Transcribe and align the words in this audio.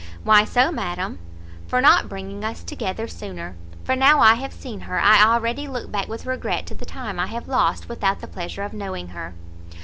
"Why 0.23 0.45
so, 0.45 0.71
madam?" 0.71 1.19
"For 1.67 1.79
not 1.79 2.09
bringing 2.09 2.43
us 2.43 2.63
together 2.63 3.07
sooner; 3.07 3.55
for 3.83 3.95
now 3.95 4.19
I 4.19 4.33
have 4.33 4.51
seen 4.51 4.79
her, 4.79 4.99
I 4.99 5.23
already 5.23 5.67
look 5.67 5.91
back 5.91 6.07
with 6.07 6.25
regret 6.25 6.65
to 6.65 6.73
the 6.73 6.87
time 6.87 7.19
I 7.19 7.27
have 7.27 7.47
lost 7.47 7.87
without 7.87 8.19
the 8.19 8.25
pleasure 8.25 8.63
of 8.63 8.73
knowing 8.73 9.09
her." 9.09 9.35